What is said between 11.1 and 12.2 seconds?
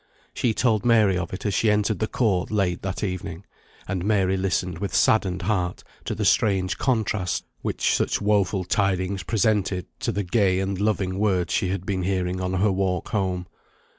words she had been